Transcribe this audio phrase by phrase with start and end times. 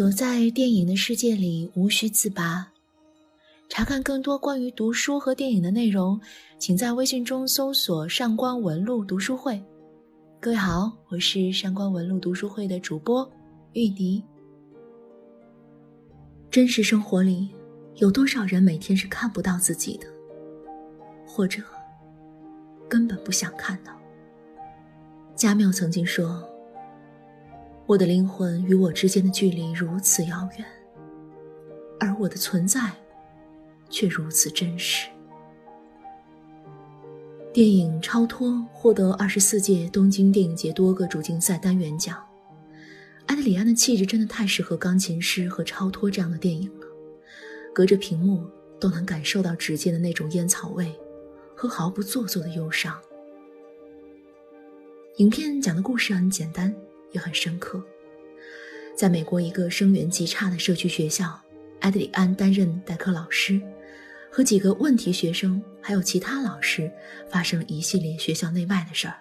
[0.00, 2.66] 躲在电影的世界里，无需自拔。
[3.68, 6.18] 查看更多关于读书和电影的内容，
[6.58, 9.62] 请在微信中搜索“上官文露读书会”。
[10.40, 13.30] 各位好，我是上官文露读书会的主播
[13.74, 14.24] 玉笛。
[16.50, 17.50] 真实生活里，
[17.96, 20.06] 有多少人每天是看不到自己的，
[21.26, 21.62] 或者
[22.88, 23.92] 根本不想看到？
[25.36, 26.49] 加缪曾经说。
[27.90, 30.64] 我的灵魂与我之间的距离如此遥远，
[31.98, 32.88] 而我的存在
[33.88, 35.08] 却如此真实。
[37.52, 42.16] 电影《超脱》获得二十四届东京电影节多个主竞赛单元奖。
[43.26, 46.86] 埃德里安的气质真的太适合《钢琴师》和《超脱》这样的电影了，
[47.74, 48.46] 隔着屏幕
[48.78, 50.94] 都能感受到指尖的那种烟草味
[51.56, 52.96] 和毫不做作的忧伤。
[55.16, 56.72] 影片讲的故事很简单。
[57.12, 57.82] 也很深刻。
[58.96, 61.40] 在美国一个生源极差的社区学校，
[61.80, 63.60] 埃德里安担任代课老师，
[64.30, 66.90] 和几个问题学生还有其他老师
[67.30, 69.14] 发生了一系列学校内外的事儿。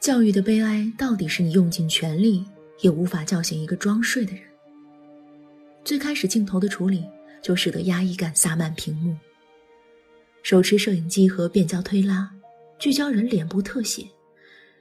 [0.00, 2.44] 教育的悲哀到底是你用尽全力
[2.80, 4.42] 也无法叫醒一个装睡的人。
[5.84, 7.04] 最开始镜头的处理
[7.40, 9.16] 就使得压抑感洒满屏幕，
[10.42, 12.28] 手持摄影机和变焦推拉，
[12.78, 14.04] 聚焦人脸部特写。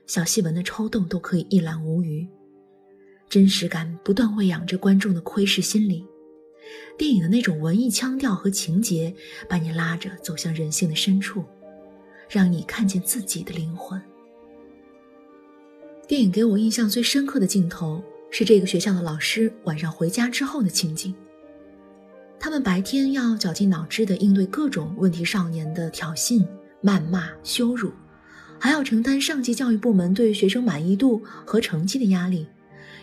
[0.07, 2.27] 小细纹的抽动都可以一览无余，
[3.29, 6.05] 真实感不断喂养着观众的窥视心理。
[6.97, 9.13] 电影的那种文艺腔调和情节，
[9.47, 11.43] 把你拉着走向人性的深处，
[12.29, 14.01] 让你看见自己的灵魂。
[16.07, 21.13] 电影给我印象最深刻的镜头是这个学校的老师晚上回家之后的情景。
[22.39, 26.45] 他们白天要绞尽脑汁地应对各种问题少年的挑衅、
[26.83, 27.91] 谩骂、羞辱。
[28.59, 32.47] 还要承担上级教育部门对学生满意度和成绩的压力，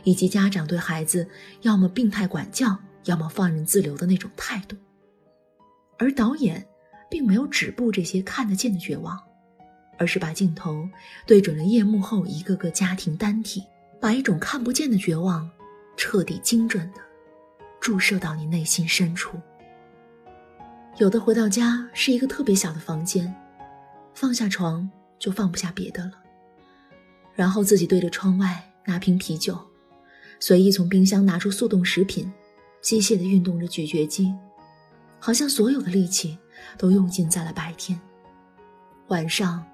[0.05, 1.28] 以及家长对孩子
[1.61, 4.76] 要么病态管教，要么放任自流的那种态度。
[5.99, 6.66] 而导演
[7.09, 9.21] 并没有止步这些看得见的绝望，
[9.99, 10.88] 而是把镜头
[11.26, 13.62] 对准了夜幕后一个个家庭单体，
[14.00, 15.49] 把一种看不见的绝望
[15.97, 17.00] 彻底精准的
[17.81, 19.38] 注射到你内心深处。
[20.99, 23.32] 有的回到家是一个特别小的房间，
[24.12, 24.91] 放下床。
[25.22, 26.21] 就放不下别的了，
[27.33, 29.56] 然后自己对着窗外拿瓶啤酒，
[30.41, 32.28] 随意从冰箱拿出速冻食品，
[32.81, 34.34] 机械地运动着咀嚼肌，
[35.21, 36.37] 好像所有的力气
[36.77, 38.00] 都用尽在了白天，
[39.11, 39.65] 晚上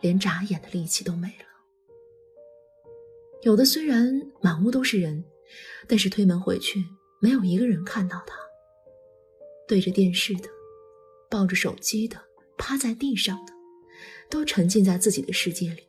[0.00, 1.44] 连眨眼的力气都没了。
[3.42, 5.24] 有的虽然满屋都是人，
[5.88, 6.86] 但是推门回去
[7.20, 8.36] 没有一个人看到他。
[9.66, 10.48] 对着电视的，
[11.28, 12.16] 抱着手机的，
[12.56, 13.59] 趴在地上的。
[14.30, 15.82] 都沉浸在自己的世界里。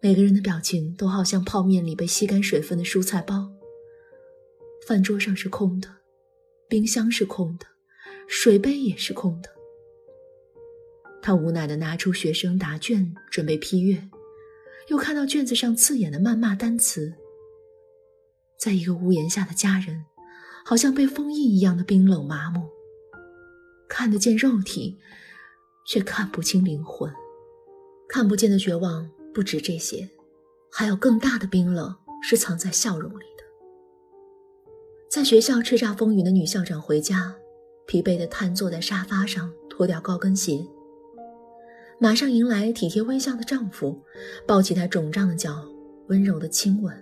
[0.00, 3.50] 每个人的表情都好像泡面里被吸干水分的蔬菜包。
[4.86, 5.88] 饭桌上是空的，
[6.68, 7.66] 冰箱是空的，
[8.28, 9.48] 水杯也是空的。
[11.22, 14.08] 他无奈地拿出学生答卷准备批阅，
[14.88, 17.12] 又看到卷子上刺眼的谩骂单词。
[18.56, 20.04] 在一个屋檐下的家人，
[20.64, 22.68] 好像被封印一样的冰冷麻木，
[23.88, 24.98] 看得见肉体。
[25.86, 27.08] 却看不清灵魂，
[28.08, 30.08] 看不见的绝望不止这些，
[30.68, 33.44] 还有更大的冰冷是藏在笑容里的。
[35.08, 37.32] 在学校叱咤风云的女校长回家，
[37.86, 40.58] 疲惫地瘫坐在沙发上，脱掉高跟鞋，
[42.00, 44.02] 马上迎来体贴微笑的丈夫，
[44.44, 45.64] 抱起她肿胀的脚，
[46.08, 46.92] 温柔的亲吻。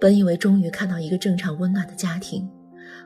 [0.00, 2.48] 本以为终于看到一个正常温暖的家庭，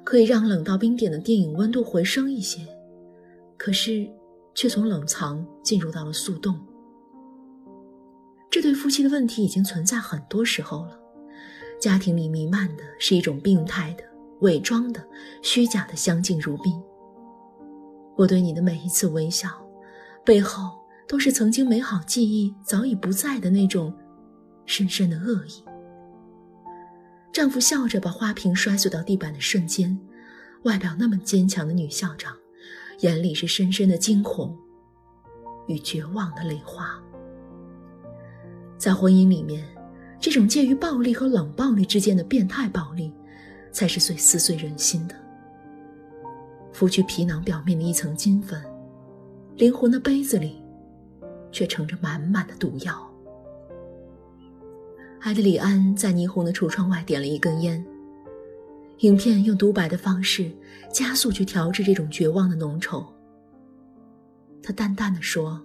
[0.05, 2.61] 可以让冷到冰点的电影温度回升一些，
[3.57, 4.07] 可是。
[4.57, 6.59] 却从冷藏进入到了速冻。
[8.51, 10.99] 这对夫妻的问题已经存在很多时候了，
[11.79, 14.05] 家庭里弥漫的是一种病态的、
[14.41, 15.07] 伪装的、
[15.43, 16.73] 虚假的相敬如宾。
[18.17, 19.51] 我对你的每一次微笑，
[20.25, 20.71] 背后
[21.07, 23.95] 都是曾经美好记忆早已不在的那种
[24.65, 25.63] 深深的恶意。
[27.31, 30.01] 丈夫笑着把花瓶摔碎到地板的瞬间，
[30.63, 32.35] 外表那么坚强的女校长。
[33.01, 34.57] 眼里是深深的惊恐
[35.67, 36.99] 与绝望的泪花。
[38.79, 39.67] 在婚姻里面，
[40.19, 43.13] 这种介于暴力和冷暴力之间的变态暴力，
[43.73, 45.15] 才是最撕碎人心的。
[46.73, 48.63] 拂去皮囊表面的一层金粉，
[49.57, 50.63] 灵魂的杯子里，
[51.51, 53.11] 却盛着满满的毒药。
[55.21, 57.85] 埃德里安在霓虹的橱窗外点了一根烟。
[58.99, 60.51] 影片用独白的方式
[60.91, 63.07] 加速去调制这种绝望的浓稠。
[64.63, 65.65] 他淡淡的说：“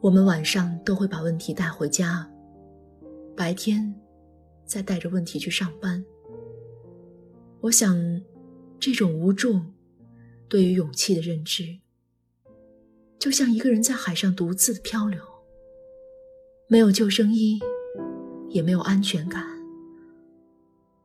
[0.00, 2.28] 我们晚上都会把问题带回家，
[3.36, 3.94] 白天
[4.64, 6.04] 再带着问题去上班。
[7.60, 8.22] 我想，
[8.80, 9.60] 这种无助，
[10.48, 11.78] 对于勇气的认知，
[13.18, 15.20] 就像一个人在海上独自的漂流，
[16.68, 17.60] 没有救生衣，
[18.48, 19.55] 也没有安全感。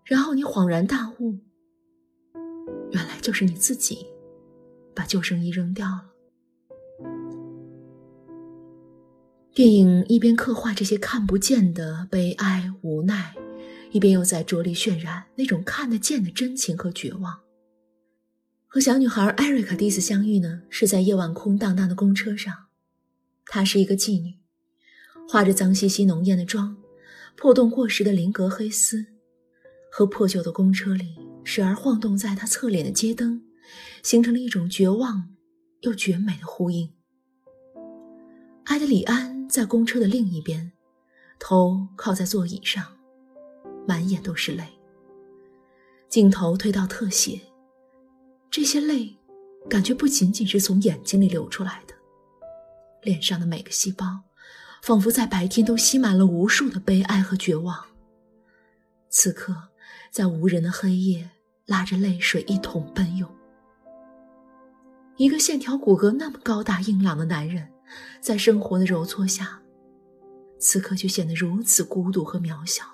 [0.04, 1.38] 然后你恍然大悟，
[2.92, 4.06] 原来就是你自己
[4.94, 6.10] 把救生衣扔掉了。
[9.54, 13.36] 电影一边刻画这些看不见的悲哀、无奈，
[13.92, 17.42] 一边又在着力渲染那种看得见的真情和绝望。
[18.66, 22.54] 和小女孩艾瑞卡第一次相遇呢，是在夜晚空荡荡的公车上。
[23.46, 24.40] 她是一个妓女，
[25.28, 26.78] 化着脏兮兮浓艳的妆，
[27.36, 29.06] 破洞过时的菱格黑丝，
[29.92, 33.44] 和破旧的公车里时而晃动在他侧脸的街灯，
[34.02, 35.30] 形成了一种绝望
[35.82, 36.92] 又绝美的呼应。
[38.66, 39.40] 埃德里安。
[39.52, 40.72] 在公车的另一边，
[41.38, 42.86] 头靠在座椅上，
[43.86, 44.64] 满眼都是泪。
[46.08, 47.42] 镜头推到特写，
[48.50, 49.14] 这些泪，
[49.70, 51.94] 感觉不仅仅是从眼睛里流出来的，
[53.02, 54.22] 脸上的每个细胞，
[54.82, 57.78] 仿佛在白天都吸满了无数的悲哀和绝望。
[59.10, 59.54] 此刻，
[60.12, 61.28] 在无人的黑夜，
[61.66, 63.28] 拉着泪水一同奔涌。
[65.16, 67.68] 一个线条骨骼那么高大硬朗的男人。
[68.22, 69.62] 在生活的揉搓下，
[70.58, 72.86] 此刻却显得如此孤独和渺小。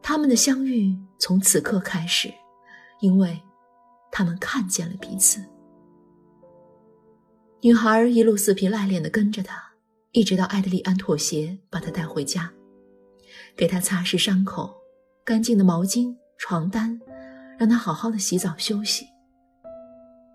[0.00, 2.32] 他们的相遇从此刻开始，
[3.00, 3.38] 因为
[4.10, 5.44] 他们看见了彼此。
[7.60, 9.62] 女孩一路死皮赖脸的跟着他，
[10.12, 12.50] 一直到艾德里安妥协，把他带回家，
[13.56, 14.74] 给他擦拭伤口，
[15.24, 17.00] 干净的毛巾、床单，
[17.58, 19.06] 让他好好的洗澡休息。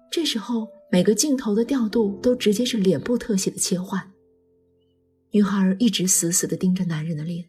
[0.09, 0.68] 这时候。
[0.94, 4.12] 每个镜头的调度都直接是脸部特写的切换。
[5.31, 7.45] 女孩一直死死的盯着男人的脸，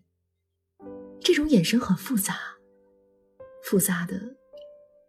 [1.20, 2.36] 这种眼神很复杂，
[3.64, 4.14] 复杂的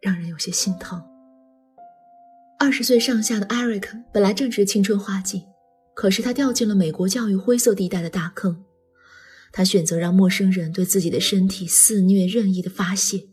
[0.01, 0.99] 让人有些心疼。
[2.57, 5.43] 二十岁上下的艾瑞克本来正值青春花季，
[5.93, 8.65] 可是他掉进了美国教育灰色地带的大坑。
[9.53, 13.29] 他选择让陌生人对自己的身体肆虐任意的发泄，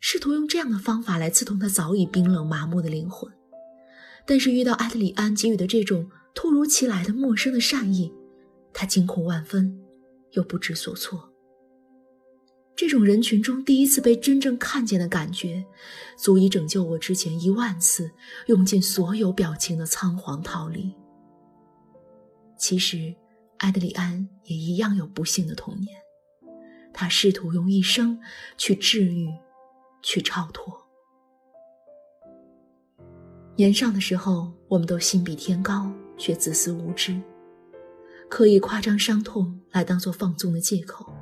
[0.00, 3.30] 试图用这样的方法来刺痛他早已冰冷麻木的灵魂。
[4.26, 8.10] 但是遇到埃德里安给予的这种突如其来的陌生的善意，
[8.72, 9.78] 他惊恐万分，
[10.32, 11.30] 又不知所措。
[12.74, 15.62] 这种人群中第一次被真正看见的感觉，
[16.16, 18.10] 足以拯救我之前一万次
[18.46, 20.90] 用尽所有表情的仓皇逃离。
[22.56, 23.14] 其实，
[23.58, 25.96] 埃德里安也一样有不幸的童年，
[26.92, 28.18] 他试图用一生
[28.58, 29.32] 去治愈，
[30.02, 30.80] 去超脱。
[33.56, 37.20] 年少的时候，我们都心比天高，却自私无知，
[38.28, 41.12] 刻意夸张伤痛来当做放纵的借口，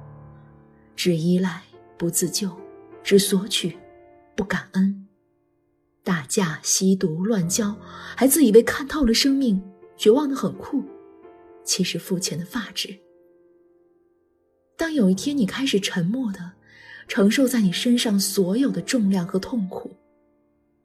[0.97, 1.63] 只依赖
[1.99, 2.51] 不自救，
[3.03, 3.77] 只索取
[4.35, 5.07] 不感恩，
[6.03, 7.77] 打架、吸毒、乱交，
[8.17, 9.63] 还自以为看透了生命，
[9.97, 10.83] 绝望的很酷，
[11.65, 12.97] 其实肤浅的发指。
[14.77, 16.53] 当有一天你开始沉默的
[17.07, 19.91] 承受在你身上所有的重量和痛苦，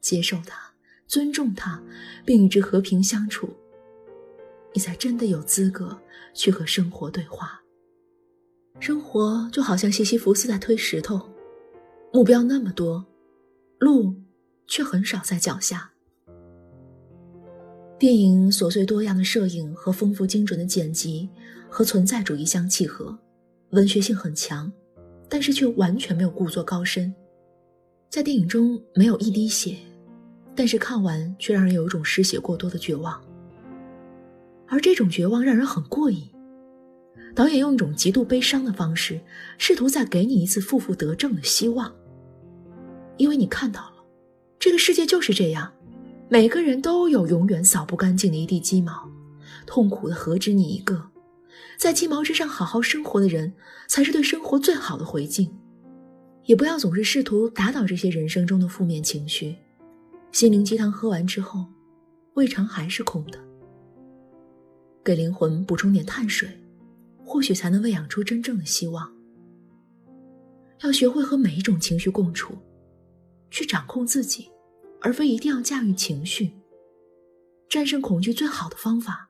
[0.02, 0.68] 接受它。
[1.08, 1.82] 尊重它，
[2.26, 3.50] 并与之和平相处，
[4.74, 5.98] 你才真的有资格
[6.34, 7.62] 去和生活对话。
[8.82, 11.30] 生活就好像西西弗斯在推石头，
[12.12, 13.06] 目标那么多，
[13.80, 14.14] 路
[14.68, 15.90] 却很少在脚下。
[18.00, 21.28] 电影琐碎多样的摄影和丰富精准的剪辑
[21.70, 23.18] 和存在主义相契合，
[23.72, 24.72] 文学性很强，
[25.28, 27.14] 但是却完全没有故作高深。
[28.10, 29.76] 在电影中没有一滴血。
[30.60, 33.22] 但是看完却让人有一种失血过多的绝望，
[34.68, 36.28] 而这种绝望让人很过瘾。
[37.36, 39.22] 导演用一种极度悲伤的方式，
[39.60, 41.96] 试图再给你一次负负得正的希望。
[43.18, 44.04] 因为你看到了，
[44.58, 45.72] 这个世界就是这样，
[46.30, 49.10] 每个人都有永远扫不干净的一地鸡毛，
[49.66, 51.02] 痛苦的何止你一个？
[51.78, 53.54] 在鸡毛之上好好生活的人，
[53.88, 55.50] 才是对生活最好的回敬。
[56.44, 59.56] 也不要总是试图打倒这些人生中的负面情绪。
[60.34, 61.66] 心灵鸡汤喝完之后，
[62.34, 63.40] 胃肠还是空的。
[65.06, 66.50] 给灵魂补充点碳水，
[67.24, 69.10] 或许才能喂养出真正的希望。
[70.82, 72.54] 要学会和每一种情绪共处，
[73.50, 74.50] 去掌控自己，
[75.02, 76.52] 而非一定要驾驭情绪。
[77.70, 79.30] 战胜恐惧最好的方法，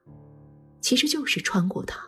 [0.82, 2.08] 其实就是穿过它。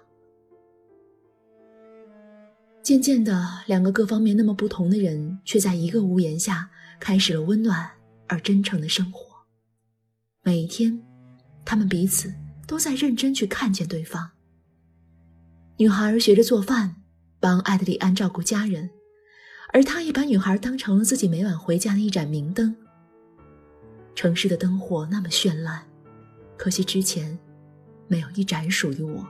[2.81, 7.91] 渐渐的，两个各方面那么不同的人，却在一个屋檐下开始了温暖。
[8.31, 9.25] 而真诚的生活，
[10.43, 11.01] 每一天，
[11.65, 12.31] 他们彼此
[12.67, 14.29] 都在认真去看见对方。
[15.77, 16.97] 女孩学着做饭，
[17.39, 18.91] 帮艾德里安照顾家人，
[19.73, 22.75] 而他也把女孩当成了自己每晚回家的一盏明灯。
[24.19, 25.81] 城市的灯火那么绚烂，
[26.57, 27.39] 可惜之前
[28.09, 29.25] 没有一盏属于我。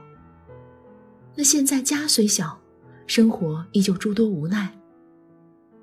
[1.36, 2.60] 那现在家虽小，
[3.06, 4.68] 生活依旧诸多无奈，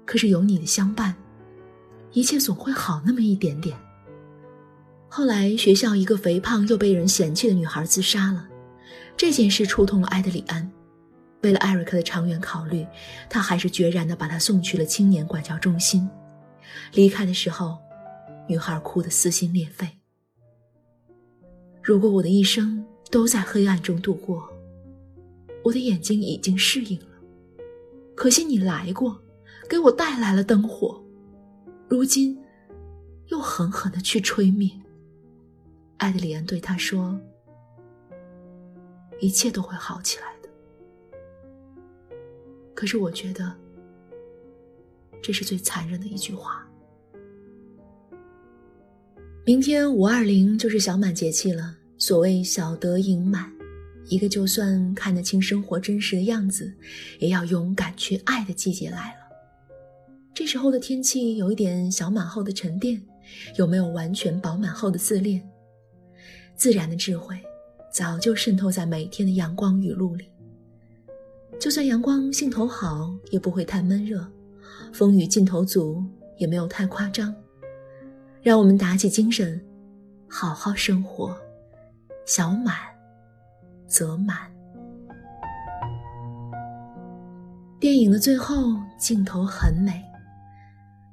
[0.03, 1.15] 可是有你的相伴，
[2.11, 3.77] 一切总会好那么一点点。
[5.07, 8.45] 后来学校一个肥胖又被人嫌弃的女孩自杀了，
[9.15, 10.69] 这件事触痛了埃德里安。
[11.43, 12.85] 为了艾瑞克的长远考虑，
[13.29, 16.09] 他还是决然地把她送去了青年管教中心。
[16.91, 17.77] 离开的时候。
[18.47, 19.87] 女孩哭得撕心裂肺。
[21.83, 24.49] 如果我的一生都在黑暗中度过，
[25.63, 27.17] 我的眼睛已经适应了。
[28.15, 29.21] 可惜你来过，
[29.69, 31.03] 给我带来了灯火，
[31.87, 32.37] 如今
[33.27, 34.69] 又狠狠的去吹灭。
[35.97, 37.19] 艾德里安对他说
[39.19, 40.49] ：“一切都会好起来的。”
[42.75, 43.55] 可是我觉得，
[45.21, 46.66] 这是最残忍的一句话。
[49.47, 51.73] 明天五二零就是小满节气了。
[51.97, 53.49] 所谓小得盈满，
[54.09, 56.69] 一个就算看得清生活真实的样子，
[57.17, 59.19] 也要勇敢去爱的季节来了。
[60.33, 63.01] 这时候的天气有一点小满后的沉淀，
[63.55, 65.41] 有没有完全饱满后的自恋？
[66.57, 67.39] 自然的智慧
[67.89, 70.25] 早就渗透在每天的阳光雨露里。
[71.57, 74.19] 就算阳光兴头好，也不会太闷热；
[74.91, 76.03] 风雨劲头足，
[76.37, 77.33] 也没有太夸张。
[78.41, 79.59] 让我们打起精神，
[80.27, 81.35] 好好生活，
[82.25, 82.75] 小满
[83.87, 84.37] 则满。
[87.79, 90.01] 电影的最后镜头很美，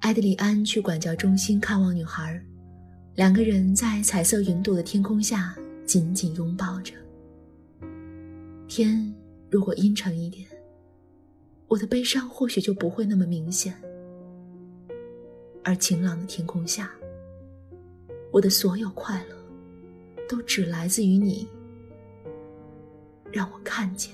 [0.00, 2.40] 埃德里安去管教中心看望女孩，
[3.14, 5.54] 两个人在彩色云朵的天空下
[5.84, 6.94] 紧紧拥抱着。
[8.68, 9.12] 天
[9.50, 10.46] 如果阴沉一点，
[11.68, 13.74] 我的悲伤或许就不会那么明显，
[15.64, 16.90] 而晴朗的天空下。
[18.34, 19.36] 我的所有快乐，
[20.28, 21.48] 都只来自于你，
[23.30, 24.12] 让我看见。